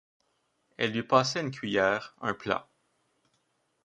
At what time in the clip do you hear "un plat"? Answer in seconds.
2.23-2.67